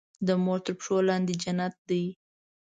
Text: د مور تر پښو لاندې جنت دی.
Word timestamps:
د 0.27 0.29
مور 0.43 0.59
تر 0.65 0.73
پښو 0.77 0.97
لاندې 1.09 1.33
جنت 1.43 1.75
دی. 1.89 2.03